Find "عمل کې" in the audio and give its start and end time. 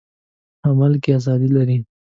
0.67-1.09